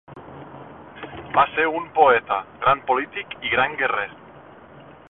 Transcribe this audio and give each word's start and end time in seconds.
Va 1.35 1.43
ser 1.57 1.67
un 1.81 1.85
poeta, 1.99 2.41
gran 2.65 2.83
polític 2.89 3.39
i 3.51 3.57
gran 3.57 3.79
guerrer. 3.85 4.09